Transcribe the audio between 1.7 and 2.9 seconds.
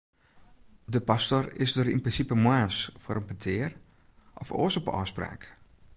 der yn prinsipe moarns